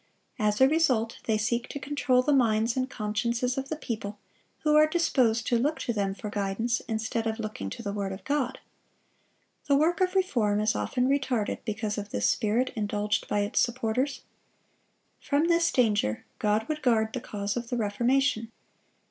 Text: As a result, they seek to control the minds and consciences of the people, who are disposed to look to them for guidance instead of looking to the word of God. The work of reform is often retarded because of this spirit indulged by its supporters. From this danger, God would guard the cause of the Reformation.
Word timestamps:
As 0.39 0.59
a 0.59 0.67
result, 0.67 1.17
they 1.25 1.37
seek 1.37 1.67
to 1.69 1.79
control 1.79 2.23
the 2.23 2.33
minds 2.33 2.75
and 2.75 2.89
consciences 2.89 3.55
of 3.55 3.69
the 3.69 3.75
people, 3.75 4.17
who 4.61 4.75
are 4.75 4.87
disposed 4.87 5.45
to 5.45 5.59
look 5.59 5.77
to 5.81 5.93
them 5.93 6.15
for 6.15 6.31
guidance 6.31 6.79
instead 6.87 7.27
of 7.27 7.37
looking 7.37 7.69
to 7.69 7.83
the 7.83 7.93
word 7.93 8.11
of 8.11 8.23
God. 8.23 8.57
The 9.67 9.75
work 9.75 10.01
of 10.01 10.15
reform 10.15 10.59
is 10.59 10.73
often 10.75 11.07
retarded 11.07 11.59
because 11.65 11.99
of 11.99 12.09
this 12.09 12.27
spirit 12.27 12.73
indulged 12.75 13.27
by 13.27 13.41
its 13.41 13.59
supporters. 13.59 14.21
From 15.19 15.49
this 15.49 15.71
danger, 15.71 16.25
God 16.39 16.67
would 16.67 16.81
guard 16.81 17.13
the 17.13 17.21
cause 17.21 17.55
of 17.55 17.69
the 17.69 17.77
Reformation. 17.77 18.51